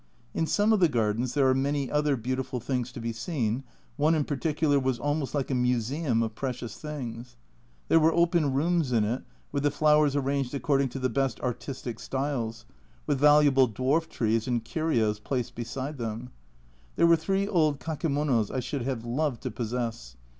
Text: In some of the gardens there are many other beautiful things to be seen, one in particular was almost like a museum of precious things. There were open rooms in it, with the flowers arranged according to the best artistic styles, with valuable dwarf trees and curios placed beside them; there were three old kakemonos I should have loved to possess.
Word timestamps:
In 0.33 0.47
some 0.47 0.73
of 0.73 0.79
the 0.79 0.89
gardens 0.89 1.35
there 1.35 1.47
are 1.47 1.53
many 1.53 1.91
other 1.91 2.17
beautiful 2.17 2.59
things 2.59 2.91
to 2.91 2.99
be 2.99 3.13
seen, 3.13 3.63
one 3.97 4.15
in 4.15 4.23
particular 4.23 4.79
was 4.79 4.97
almost 4.97 5.35
like 5.35 5.51
a 5.51 5.53
museum 5.53 6.23
of 6.23 6.33
precious 6.33 6.75
things. 6.75 7.37
There 7.87 7.99
were 7.99 8.11
open 8.11 8.51
rooms 8.51 8.91
in 8.91 9.03
it, 9.03 9.21
with 9.51 9.61
the 9.61 9.69
flowers 9.69 10.15
arranged 10.15 10.55
according 10.55 10.89
to 10.89 10.97
the 10.99 11.07
best 11.09 11.39
artistic 11.41 11.99
styles, 11.99 12.65
with 13.05 13.19
valuable 13.19 13.69
dwarf 13.69 14.09
trees 14.09 14.47
and 14.47 14.65
curios 14.65 15.19
placed 15.19 15.53
beside 15.53 15.99
them; 15.99 16.31
there 16.95 17.05
were 17.05 17.15
three 17.15 17.47
old 17.47 17.79
kakemonos 17.79 18.49
I 18.49 18.59
should 18.59 18.81
have 18.81 19.05
loved 19.05 19.43
to 19.43 19.51
possess. 19.51 20.15